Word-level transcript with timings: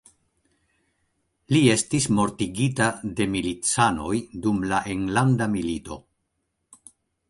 Li 1.55 1.61
estis 1.73 2.09
mortigita 2.21 2.89
de 3.21 3.29
milicanoj 3.37 4.17
dum 4.49 4.69
la 4.75 4.85
enlanda 4.99 5.53
milito. 5.57 6.05